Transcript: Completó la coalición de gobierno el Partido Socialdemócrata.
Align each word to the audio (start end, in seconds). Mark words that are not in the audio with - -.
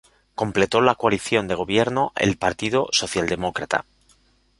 Completó 0.33 0.81
la 0.81 0.95
coalición 0.95 1.47
de 1.47 1.53
gobierno 1.53 2.11
el 2.15 2.35
Partido 2.39 2.87
Socialdemócrata. 2.91 3.85